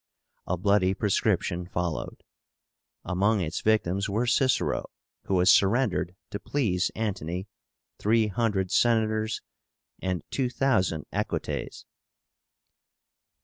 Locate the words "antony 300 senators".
6.95-9.43